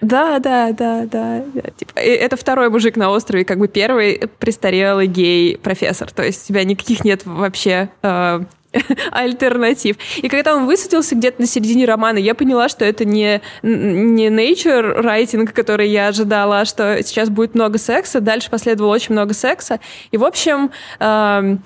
[0.00, 1.42] Да, да, да, да.
[1.76, 6.10] Типа, это второй мужик на острове, как бы первый престарелый гей-профессор.
[6.12, 8.40] То есть у тебя никаких нет вообще э,
[9.10, 9.96] альтернатив.
[10.16, 15.02] И когда он высадился где-то на середине романа, я поняла, что это не, не nature
[15.02, 18.20] writing, который я ожидала, а что сейчас будет много секса.
[18.20, 19.80] Дальше последовало очень много секса.
[20.10, 21.56] И, в общем, э,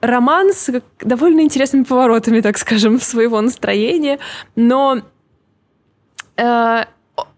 [0.00, 4.18] роман с довольно интересными поворотами, так скажем, своего настроения.
[4.56, 5.02] Но
[6.36, 6.84] э,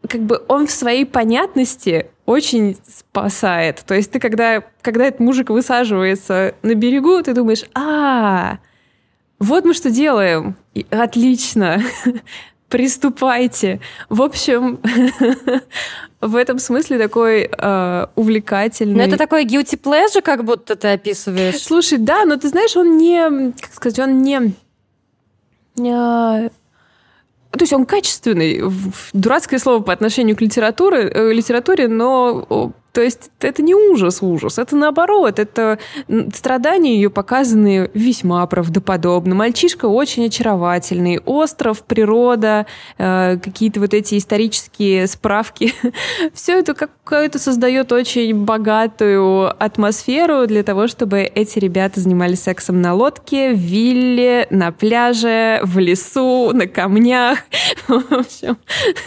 [0.09, 3.83] как бы он в своей понятности очень спасает.
[3.87, 8.59] То есть ты, когда, когда этот мужик высаживается на берегу, ты думаешь, а,
[9.39, 10.57] вот мы что делаем.
[10.75, 11.83] И, отлично.
[12.69, 13.81] Приступайте.
[14.09, 14.81] В общем,
[16.21, 18.95] в этом смысле такой э, увлекательный.
[18.95, 21.61] Но это такой guilty pleasure, как будто ты описываешь.
[21.63, 24.55] Слушай, да, но ты знаешь, он не, как сказать, он не,
[25.75, 26.51] не
[27.53, 28.63] то есть он качественный,
[29.13, 34.59] дурацкое слово по отношению к литературе, э, литературе но то есть это не ужас, ужас,
[34.59, 35.79] это наоборот, это
[36.35, 39.35] страдания ее показаны весьма правдоподобно.
[39.35, 42.67] Мальчишка очень очаровательный, остров, природа,
[42.99, 45.73] э, какие-то вот эти исторические справки.
[46.35, 52.93] Все это какое-то создает очень богатую атмосферу для того, чтобы эти ребята занимались сексом на
[52.93, 57.39] лодке, в вилле, на пляже, в лесу, на камнях.
[57.89, 58.59] В общем,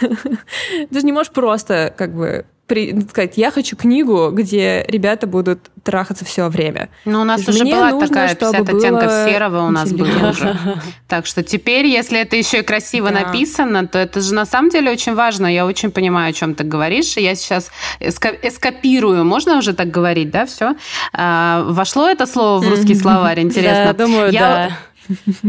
[0.90, 5.70] ты же не можешь просто как бы при, сказать, я хочу книгу, где ребята будут
[5.84, 6.88] трахаться все время.
[7.04, 10.58] Ну, у нас уже была нужно, такая 50 оттенков серого у нас была уже.
[11.08, 13.20] Так что теперь, если это еще и красиво да.
[13.20, 15.46] написано, то это же на самом деле очень важно.
[15.46, 17.16] Я очень понимаю, о чем ты говоришь.
[17.16, 20.74] Я сейчас эскапирую, можно уже так говорить, да, все?
[21.12, 23.94] А, вошло это слово в русский словарь, интересно?
[23.96, 24.78] Да, думаю, я, да.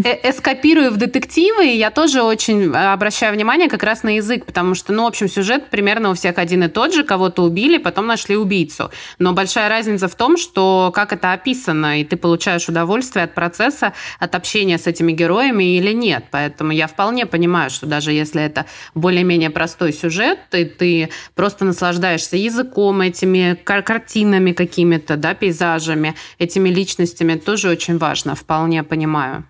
[0.04, 4.46] Э, эскапирую в детективы, и я тоже очень э, обращаю внимание как раз на язык,
[4.46, 7.78] потому что, ну, в общем, сюжет примерно у всех один и тот же, кого-то убили,
[7.78, 8.92] потом нашли убийцу.
[9.20, 13.94] Но большая разница в том, что как это описано, и ты получаешь удовольствие от процесса,
[14.20, 16.26] от общения с этими героями или нет.
[16.32, 18.66] Поэтому я вполне понимаю, что даже если это
[18.96, 27.36] более-менее простой сюжет, и ты просто наслаждаешься языком, этими картинами какими-то, да, пейзажами, этими личностями,
[27.36, 29.47] тоже очень важно, вполне понимаю.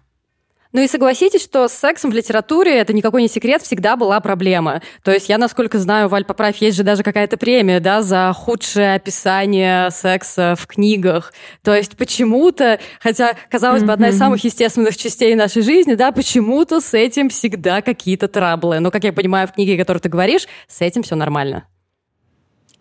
[0.77, 4.83] Ну и согласитесь, что с сексом в литературе, это никакой не секрет, всегда была проблема.
[5.01, 8.93] То есть я, насколько знаю, Валь, поправь, есть же даже какая-то премия, да, за худшее
[8.93, 11.33] описание секса в книгах.
[11.63, 16.79] То есть почему-то, хотя, казалось бы, одна из самых естественных частей нашей жизни, да, почему-то
[16.79, 18.79] с этим всегда какие-то траблы.
[18.79, 21.63] Но, как я понимаю, в книге, о которой ты говоришь, с этим все нормально.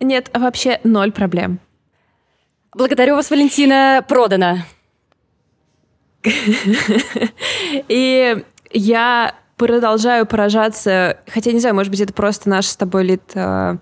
[0.01, 1.61] Нет, вообще ноль проблем.
[2.75, 4.05] Благодарю вас, Валентина.
[4.07, 4.59] Продано.
[7.89, 13.23] И я продолжаю поражаться, хотя не знаю, может быть, это просто наш с тобой лет
[13.35, 13.77] э,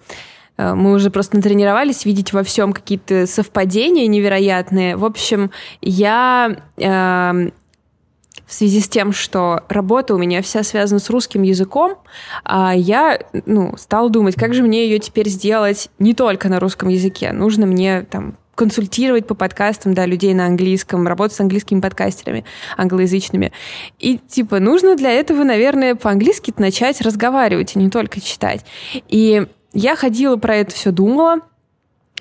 [0.56, 4.96] э, мы уже просто натренировались видеть во всем какие-то совпадения невероятные.
[4.96, 7.50] В общем, я э,
[8.46, 11.96] в связи с тем, что работа у меня вся связана с русским языком,
[12.44, 16.88] а я ну, стала думать, как же мне ее теперь сделать не только на русском
[16.88, 17.32] языке.
[17.32, 22.44] Нужно мне там консультировать по подкастам, да, людей на английском, работать с английскими подкастерами
[22.76, 23.52] англоязычными.
[23.98, 28.64] И, типа, нужно для этого, наверное, по-английски начать разговаривать, а не только читать.
[29.08, 31.40] И я ходила про это все думала,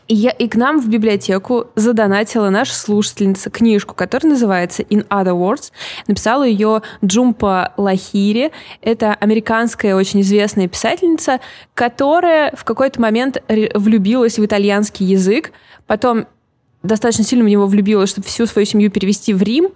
[0.07, 5.33] и, я, и к нам в библиотеку задонатила наша слушательница книжку, которая называется «In Other
[5.33, 5.71] Words».
[6.07, 8.51] Написала ее Джумпа Лахири.
[8.81, 11.39] Это американская очень известная писательница,
[11.73, 15.51] которая в какой-то момент влюбилась в итальянский язык,
[15.87, 16.27] потом
[16.83, 19.69] достаточно сильно в него влюбилась, чтобы всю свою семью перевести в Рим,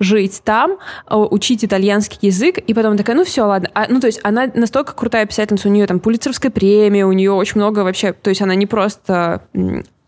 [0.00, 3.70] жить там, э, учить итальянский язык, и потом такая, ну все, ладно.
[3.74, 7.32] А, ну, то есть она настолько крутая писательница, у нее там пулицерская премия, у нее
[7.32, 9.42] очень много вообще, то есть она не просто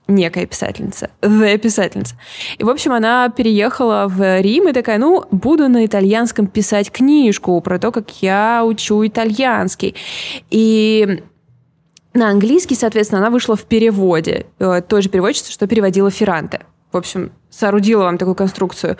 [0.08, 2.14] некая писательница, the писательница.
[2.58, 7.60] И, в общем, она переехала в Рим и такая, ну, буду на итальянском писать книжку
[7.60, 9.96] про то, как я учу итальянский.
[10.50, 11.22] И
[12.16, 14.46] на английский, соответственно, она вышла в переводе.
[14.58, 16.60] Э, той же переводчицы, что переводила Ферранте.
[16.92, 18.96] В общем, соорудила вам такую конструкцию.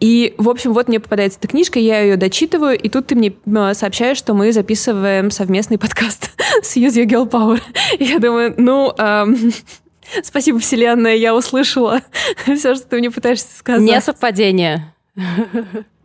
[0.00, 3.34] И, в общем, вот мне попадается эта книжка, я ее дочитываю, и тут ты мне
[3.46, 6.30] э, сообщаешь, что мы записываем совместный подкаст
[6.62, 7.60] с Use Your Girl Power.
[7.98, 9.52] И я думаю, ну, эм,
[10.22, 12.00] спасибо, Вселенная, я услышала
[12.44, 13.82] все, что ты мне пытаешься сказать.
[13.82, 14.94] Не совпадение.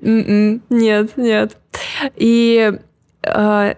[0.01, 1.57] М-м, нет, нет.
[2.15, 2.71] И
[3.23, 3.73] э,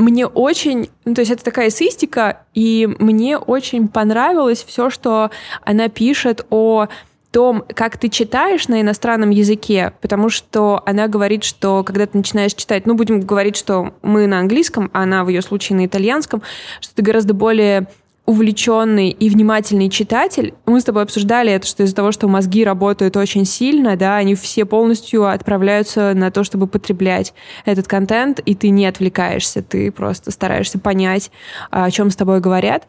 [0.00, 5.30] мне очень, ну, то есть это такая эссистика, и мне очень понравилось все, что
[5.62, 6.88] она пишет о
[7.30, 12.54] том, как ты читаешь на иностранном языке, потому что она говорит, что когда ты начинаешь
[12.54, 16.42] читать, ну, будем говорить, что мы на английском, а она в ее случае на итальянском,
[16.80, 17.86] что ты гораздо более
[18.30, 20.54] увлеченный и внимательный читатель.
[20.64, 24.36] Мы с тобой обсуждали это, что из-за того, что мозги работают очень сильно, да, они
[24.36, 30.30] все полностью отправляются на то, чтобы потреблять этот контент, и ты не отвлекаешься, ты просто
[30.30, 31.32] стараешься понять,
[31.72, 32.86] о чем с тобой говорят.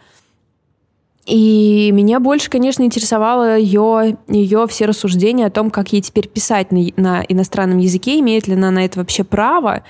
[1.32, 6.74] И меня больше, конечно, интересовало ее, ее все рассуждения о том, как ей теперь писать
[6.74, 9.84] на, на иностранном языке, имеет ли она на это вообще право,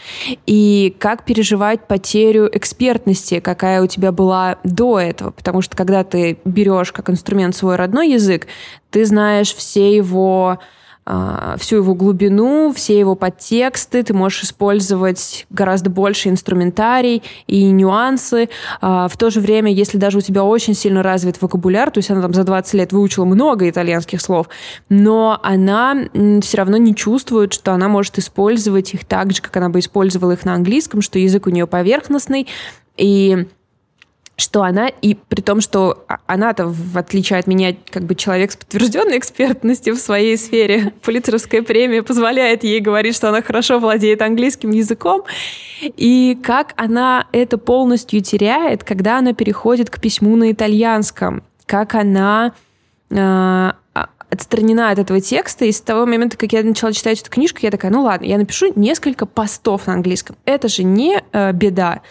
[0.46, 5.32] и как переживать потерю экспертности, какая у тебя была до этого.
[5.32, 8.46] Потому что когда ты берешь как инструмент свой родной язык,
[8.92, 10.60] ты знаешь все его
[11.58, 18.50] всю его глубину, все его подтексты, ты можешь использовать гораздо больше инструментарий и нюансы.
[18.82, 22.12] А, в то же время, если даже у тебя очень сильно развит вокабуляр, то есть
[22.12, 24.48] она там за 20 лет выучила много итальянских слов,
[24.90, 25.96] но она
[26.42, 30.34] все равно не чувствует, что она может использовать их так же, как она бы использовала
[30.34, 32.48] их на английском, что язык у нее поверхностный,
[32.98, 33.48] и
[34.42, 38.52] что она, и при том, что а, она-то, в отличие от меня, как бы человек
[38.52, 44.22] с подтвержденной экспертностью в своей сфере, Пулитцеровская премия позволяет ей говорить, что она хорошо владеет
[44.22, 45.24] английским языком,
[45.82, 52.54] и как она это полностью теряет, когда она переходит к письму на итальянском, как она
[53.10, 53.72] э,
[54.32, 57.70] отстранена от этого текста, и с того момента, как я начала читать эту книжку, я
[57.70, 60.38] такая, ну ладно, я напишу несколько постов на английском.
[60.46, 62.02] Это же не э, беда.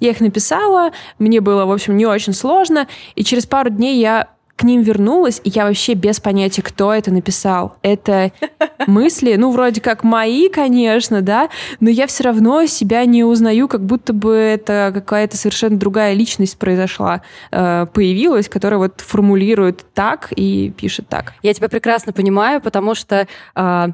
[0.00, 4.28] Я их написала, мне было, в общем, не очень сложно, и через пару дней я
[4.56, 7.76] к ним вернулась, и я вообще без понятия, кто это написал.
[7.82, 8.32] Это
[8.86, 13.84] мысли, ну, вроде как мои, конечно, да, но я все равно себя не узнаю, как
[13.84, 20.72] будто бы это какая-то совершенно другая личность произошла, э, появилась, которая вот формулирует так и
[20.76, 21.34] пишет так.
[21.42, 23.88] Я тебя прекрасно понимаю, потому что э,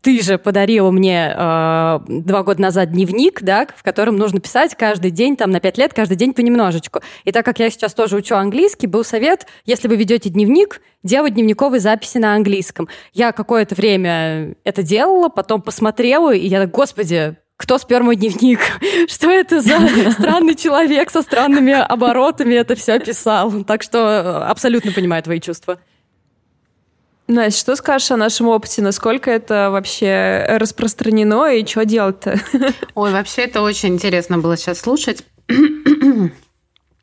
[0.00, 5.10] ты же подарила мне э, два года назад дневник, да, в котором нужно писать каждый
[5.10, 7.00] день, там, на пять лет, каждый день понемножечку.
[7.24, 11.34] И так как я сейчас тоже учу английский, был совет, если вы ведете дневник, делать
[11.34, 12.88] дневниковые записи на английском.
[13.12, 18.60] Я какое-то время это делала, потом посмотрела, и я так, господи, кто спер мой дневник?
[19.08, 19.78] Что это за
[20.12, 23.64] странный человек со странными оборотами это все писал?
[23.64, 25.78] Так что абсолютно понимаю твои чувства.
[27.28, 28.80] Настя, что скажешь о нашем опыте?
[28.80, 32.40] Насколько это вообще распространено и что делать-то?
[32.94, 35.22] Ой, вообще это очень интересно было сейчас слушать.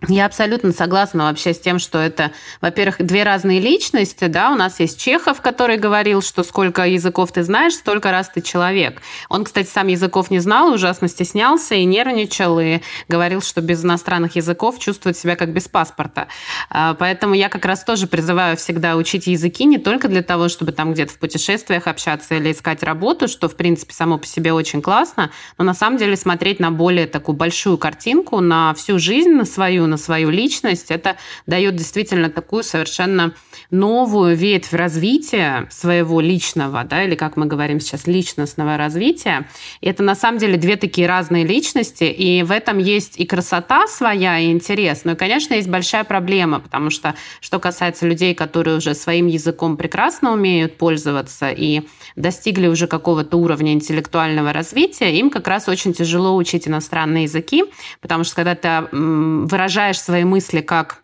[0.07, 4.79] Я абсолютно согласна вообще с тем, что это, во-первых, две разные личности, да, у нас
[4.79, 9.01] есть Чехов, который говорил, что сколько языков ты знаешь, столько раз ты человек.
[9.29, 14.35] Он, кстати, сам языков не знал, ужасно стеснялся и нервничал, и говорил, что без иностранных
[14.35, 16.27] языков чувствует себя как без паспорта.
[16.69, 20.71] А, поэтому я как раз тоже призываю всегда учить языки не только для того, чтобы
[20.71, 24.81] там где-то в путешествиях общаться или искать работу, что, в принципе, само по себе очень
[24.81, 29.45] классно, но на самом деле смотреть на более такую большую картинку, на всю жизнь, на
[29.45, 33.33] свою, на свою личность, это дает действительно такую совершенно
[33.71, 39.47] новую ветвь развития своего личного, да, или как мы говорим сейчас, личностного развития.
[39.81, 43.87] И это на самом деле две такие разные личности, и в этом есть и красота
[43.87, 45.01] своя, и интерес.
[45.03, 50.33] Но, конечно, есть большая проблема, потому что, что касается людей, которые уже своим языком прекрасно
[50.33, 51.83] умеют пользоваться и
[52.15, 57.65] достигли уже какого-то уровня интеллектуального развития, им как раз очень тяжело учить иностранные языки,
[58.01, 61.03] потому что когда ты выражаешь свои мысли как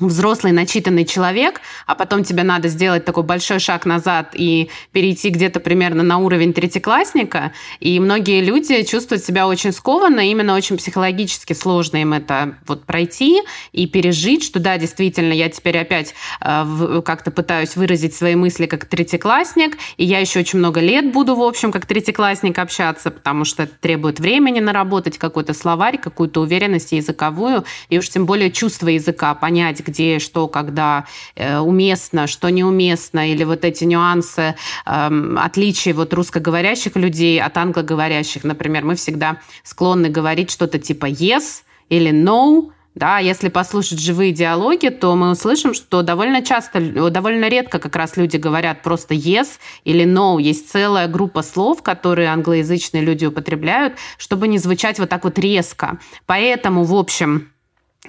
[0.00, 5.60] взрослый, начитанный человек, а потом тебе надо сделать такой большой шаг назад и перейти где-то
[5.60, 7.52] примерно на уровень третьеклассника.
[7.78, 13.42] И многие люди чувствуют себя очень скованно, именно очень психологически сложно им это вот пройти
[13.72, 18.86] и пережить, что да, действительно, я теперь опять э, как-то пытаюсь выразить свои мысли как
[18.86, 23.64] третьеклассник, и я еще очень много лет буду, в общем, как третьеклассник общаться, потому что
[23.64, 29.34] это требует времени наработать какой-то словарь, какую-то уверенность языковую, и уж тем более чувство языка,
[29.34, 34.54] понять, где, что, когда э, уместно, что неуместно, или вот эти нюансы
[34.86, 38.44] э, отличий вот русскоговорящих людей от англоговорящих.
[38.44, 44.88] Например, мы всегда склонны говорить что-то типа yes или no, да, если послушать живые диалоги,
[44.88, 50.04] то мы услышим, что довольно часто, довольно редко как раз люди говорят просто yes или
[50.04, 50.40] no.
[50.40, 55.98] Есть целая группа слов, которые англоязычные люди употребляют, чтобы не звучать вот так вот резко.
[56.26, 57.51] Поэтому, в общем,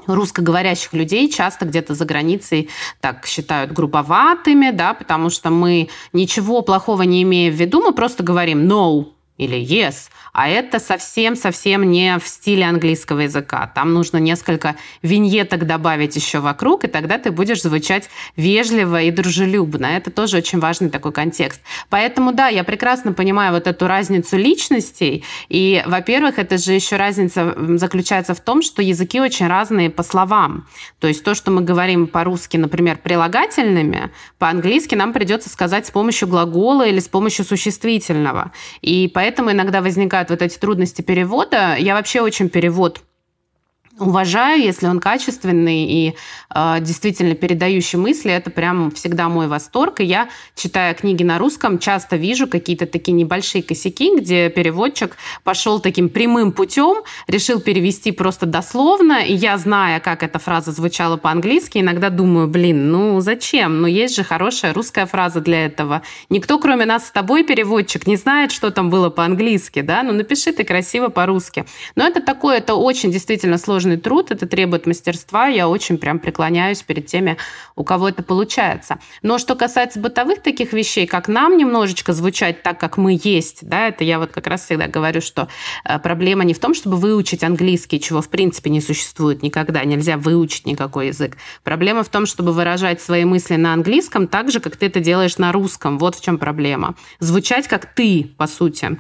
[0.08, 7.04] русскоговорящих людей часто где-то за границей так считают грубоватыми, да, потому что мы ничего плохого
[7.04, 12.28] не имея в виду, мы просто говорим no, или yes, а это совсем-совсем не в
[12.28, 13.72] стиле английского языка.
[13.74, 19.86] Там нужно несколько виньеток добавить еще вокруг, и тогда ты будешь звучать вежливо и дружелюбно.
[19.86, 21.62] Это тоже очень важный такой контекст.
[21.90, 25.24] Поэтому, да, я прекрасно понимаю вот эту разницу личностей.
[25.50, 30.68] И, во-первых, это же еще разница заключается в том, что языки очень разные по словам.
[31.00, 36.28] То есть то, что мы говорим по-русски, например, прилагательными, по-английски нам придется сказать с помощью
[36.28, 38.52] глагола или с помощью существительного.
[38.82, 41.78] И поэтому поэтому иногда возникают вот эти трудности перевода.
[41.80, 43.00] Я вообще очень перевод
[44.00, 46.16] уважаю, если он качественный и
[46.54, 50.00] э, действительно передающий мысли, это прям всегда мой восторг.
[50.00, 55.80] И я, читая книги на русском, часто вижу какие-то такие небольшие косяки, где переводчик пошел
[55.80, 61.78] таким прямым путем, решил перевести просто дословно, и я, зная, как эта фраза звучала по-английски,
[61.78, 63.82] иногда думаю, блин, ну зачем?
[63.82, 66.02] Ну есть же хорошая русская фраза для этого.
[66.30, 70.02] Никто, кроме нас с тобой, переводчик, не знает, что там было по-английски, да?
[70.02, 71.66] Ну напиши ты красиво по-русски.
[71.96, 75.48] Но это такое, это очень действительно сложно сложный труд, это требует мастерства.
[75.48, 77.38] Я очень прям преклоняюсь перед теми,
[77.76, 79.00] у кого это получается.
[79.22, 83.90] Но что касается бытовых таких вещей, как нам немножечко звучать так, как мы есть, да,
[83.90, 85.50] это я вот как раз всегда говорю, что
[85.84, 90.18] э, проблема не в том, чтобы выучить английский, чего в принципе не существует никогда, нельзя
[90.18, 91.38] выучить никакой язык.
[91.64, 95.38] Проблема в том, чтобы выражать свои мысли на английском так же, как ты это делаешь
[95.38, 95.98] на русском.
[95.98, 96.96] Вот в чем проблема.
[97.20, 98.98] Звучать как ты, по сути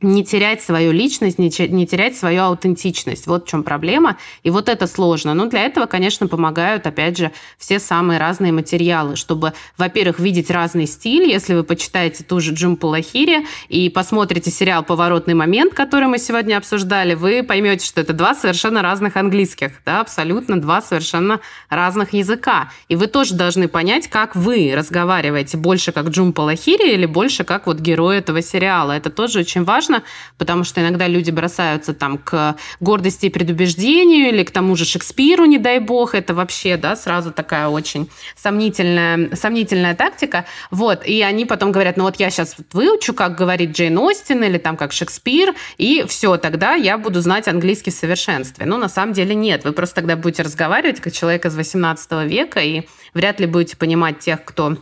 [0.00, 3.26] не терять свою личность, не, терять свою аутентичность.
[3.26, 4.16] Вот в чем проблема.
[4.44, 5.34] И вот это сложно.
[5.34, 10.86] Но для этого, конечно, помогают, опять же, все самые разные материалы, чтобы, во-первых, видеть разный
[10.86, 11.28] стиль.
[11.28, 16.56] Если вы почитаете ту же Джумпу Лахири и посмотрите сериал «Поворотный момент», который мы сегодня
[16.56, 21.40] обсуждали, вы поймете, что это два совершенно разных английских, да, абсолютно два совершенно
[21.70, 22.70] разных языка.
[22.88, 27.66] И вы тоже должны понять, как вы разговариваете, больше как Джумпа Лахири или больше как
[27.66, 28.92] вот герой этого сериала.
[28.92, 30.04] Это тоже очень важно важно,
[30.36, 35.44] потому что иногда люди бросаются там к гордости и предубеждению или к тому же Шекспиру,
[35.44, 41.44] не дай бог, это вообще, да, сразу такая очень сомнительная, сомнительная тактика, вот, и они
[41.44, 45.54] потом говорят, ну вот я сейчас выучу, как говорит Джейн Остин или там как Шекспир,
[45.76, 48.66] и все, тогда я буду знать английский в совершенстве.
[48.66, 52.60] Но на самом деле нет, вы просто тогда будете разговаривать как человек из 18 века,
[52.60, 52.82] и
[53.14, 54.76] вряд ли будете понимать тех, кто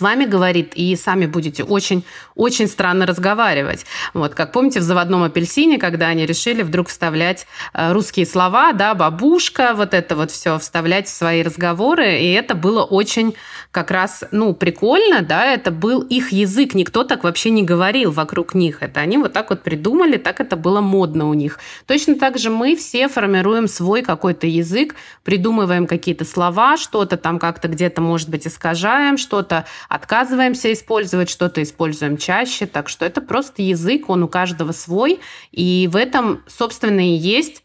[0.00, 3.84] с вами говорит, и сами будете очень-очень странно разговаривать.
[4.14, 8.94] Вот, как помните, в «Заводном апельсине», когда они решили вдруг вставлять э, русские слова, да,
[8.94, 13.34] бабушка, вот это вот все вставлять в свои разговоры, и это было очень
[13.72, 18.54] как раз, ну, прикольно, да, это был их язык, никто так вообще не говорил вокруг
[18.54, 21.58] них, это они вот так вот придумали, так это было модно у них.
[21.86, 24.94] Точно так же мы все формируем свой какой-то язык,
[25.24, 32.16] придумываем какие-то слова, что-то там как-то где-то, может быть, искажаем, что-то отказываемся использовать, что-то используем
[32.16, 32.66] чаще.
[32.66, 35.20] Так что это просто язык, он у каждого свой.
[35.50, 37.62] И в этом, собственно, и есть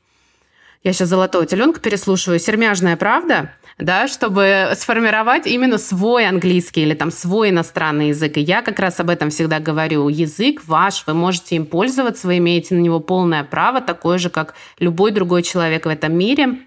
[0.84, 7.09] я сейчас золотого теленка переслушиваю, сермяжная правда, да, чтобы сформировать именно свой английский или там
[7.11, 8.38] свой иностранный язык.
[8.38, 10.09] И я как раз об этом всегда говорю.
[10.09, 14.53] Язык ваш, вы можете им пользоваться, вы имеете на него полное право, такое же, как
[14.78, 16.59] любой другой человек в этом мире.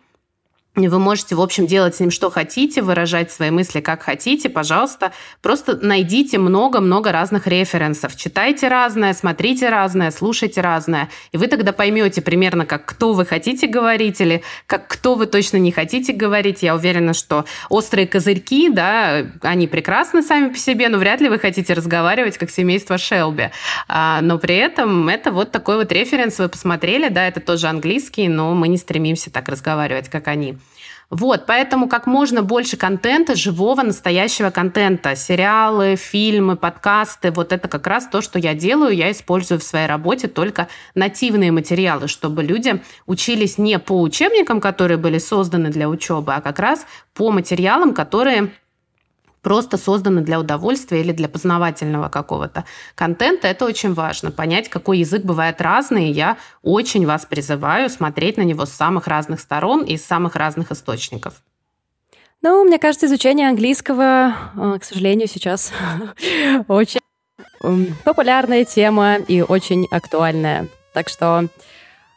[0.86, 5.12] Вы можете, в общем, делать с ним что хотите, выражать свои мысли как хотите, пожалуйста.
[5.42, 8.14] Просто найдите много-много разных референсов.
[8.14, 11.08] Читайте разное, смотрите разное, слушайте разное.
[11.32, 15.56] И вы тогда поймете примерно, как кто вы хотите говорить или как кто вы точно
[15.56, 16.62] не хотите говорить.
[16.62, 21.38] Я уверена, что острые козырьки, да, они прекрасны сами по себе, но вряд ли вы
[21.38, 23.50] хотите разговаривать как семейство Шелби.
[23.88, 28.28] А, но при этом это вот такой вот референс вы посмотрели, да, это тоже английский,
[28.28, 30.58] но мы не стремимся так разговаривать, как они.
[31.10, 37.86] Вот, поэтому как можно больше контента, живого, настоящего контента, сериалы, фильмы, подкасты, вот это как
[37.86, 42.82] раз то, что я делаю, я использую в своей работе только нативные материалы, чтобы люди
[43.06, 46.84] учились не по учебникам, которые были созданы для учебы, а как раз
[47.14, 48.50] по материалам, которые
[49.42, 52.64] просто созданы для удовольствия или для познавательного какого-то
[52.94, 53.48] контента.
[53.48, 54.30] Это очень важно.
[54.30, 56.10] Понять, какой язык бывает разный.
[56.10, 60.72] Я очень вас призываю смотреть на него с самых разных сторон и с самых разных
[60.72, 61.34] источников.
[62.40, 65.72] Ну, мне кажется, изучение английского, э, к сожалению, сейчас
[66.68, 67.00] очень
[68.04, 70.68] популярная тема и очень актуальная.
[70.92, 71.48] Так что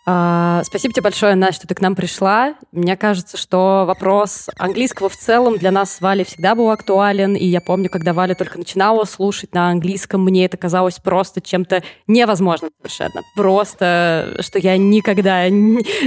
[0.04, 2.56] спасибо тебе большое, Настя, что ты к нам пришла.
[2.72, 7.36] Мне кажется, что вопрос английского в целом для нас с Валей всегда был актуален.
[7.36, 11.84] И я помню, когда Валя только начинала слушать на английском, мне это казалось просто чем-то
[12.08, 13.22] невозможным совершенно.
[13.36, 15.46] Просто, что я никогда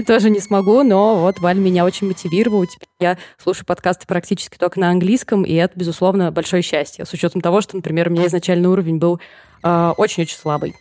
[0.07, 2.67] тоже не смогу, но вот Валь меня очень мотивировала.
[2.67, 7.41] Теперь я слушаю подкасты практически только на английском, и это, безусловно, большое счастье, с учетом
[7.41, 9.21] того, что, например, у меня изначальный уровень был
[9.63, 10.75] а, очень-очень слабый.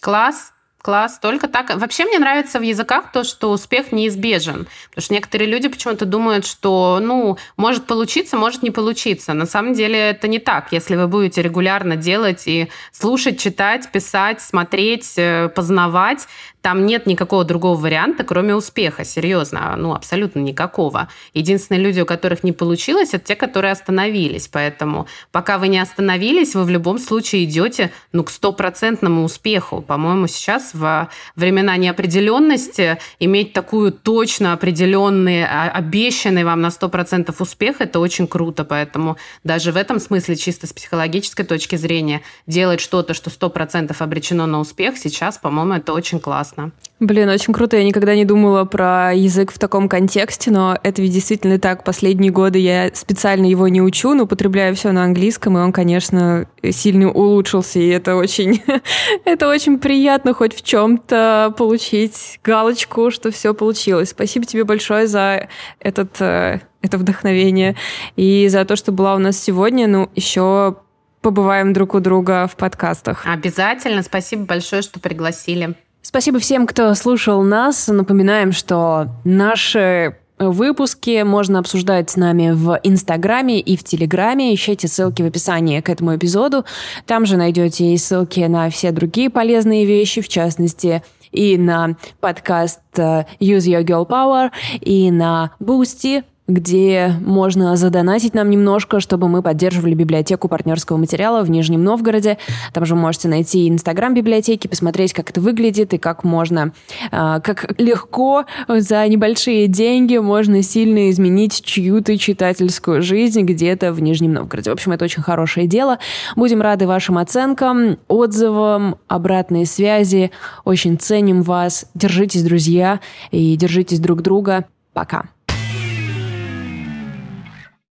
[0.00, 0.52] Класс.
[0.88, 1.76] Класс, только так.
[1.76, 4.66] Вообще мне нравится в языках то, что успех неизбежен.
[4.88, 9.34] Потому что некоторые люди почему-то думают, что, ну, может получиться, может не получиться.
[9.34, 10.72] На самом деле это не так.
[10.72, 16.26] Если вы будете регулярно делать и слушать, читать, писать, смотреть, э, познавать,
[16.62, 21.08] там нет никакого другого варианта, кроме успеха, серьезно, ну, абсолютно никакого.
[21.32, 24.48] Единственные люди, у которых не получилось, это те, которые остановились.
[24.48, 29.82] Поэтому пока вы не остановились, вы в любом случае идете, ну, к стопроцентному успеху.
[29.82, 37.80] По-моему, сейчас в времена неопределенности иметь такую точно определенный, а, обещанный вам на 100% успех,
[37.80, 38.64] это очень круто.
[38.64, 44.46] Поэтому даже в этом смысле, чисто с психологической точки зрения, делать что-то, что 100% обречено
[44.46, 46.72] на успех, сейчас, по-моему, это очень классно.
[47.00, 47.76] Блин, очень круто.
[47.76, 51.84] Я никогда не думала про язык в таком контексте, но это ведь действительно так.
[51.84, 56.46] Последние годы я специально его не учу, но употребляю все на английском, и он, конечно,
[56.70, 58.62] сильно улучшился, и это очень,
[59.24, 64.10] это очень приятно хоть в чем-то получить галочку, что все получилось.
[64.10, 65.48] Спасибо тебе большое за
[65.78, 67.76] этот, э, это вдохновение
[68.16, 69.86] и за то, что была у нас сегодня.
[69.86, 70.76] Ну, еще
[71.20, 73.24] побываем друг у друга в подкастах.
[73.24, 74.02] Обязательно.
[74.02, 75.76] Спасибо большое, что пригласили.
[76.02, 77.86] Спасибо всем, кто слушал нас.
[77.86, 84.54] Напоминаем, что наши выпуски можно обсуждать с нами в Инстаграме и в Телеграме.
[84.54, 86.64] Ищите ссылки в описании к этому эпизоду.
[87.06, 92.80] Там же найдете и ссылки на все другие полезные вещи, в частности, и на подкаст
[92.96, 99.42] э, Use Your Girl Power, и на Boosty, где можно задонатить нам немножко, чтобы мы
[99.42, 102.38] поддерживали библиотеку партнерского материала в Нижнем Новгороде.
[102.72, 106.72] Там же вы можете найти инстаграм библиотеки, посмотреть, как это выглядит и как можно,
[107.12, 114.32] а, как легко за небольшие деньги можно сильно изменить чью-то читательскую жизнь где-то в Нижнем
[114.32, 114.70] Новгороде.
[114.70, 115.98] В общем, это очень хорошее дело.
[116.34, 120.30] Будем рады вашим оценкам, отзывам, обратной связи.
[120.64, 121.86] Очень ценим вас.
[121.94, 124.64] Держитесь, друзья, и держитесь друг друга.
[124.94, 125.24] Пока.